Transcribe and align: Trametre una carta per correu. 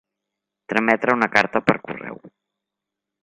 Trametre 0.71 1.15
una 1.17 1.29
carta 1.37 1.61
per 1.67 1.77
correu. 1.89 2.17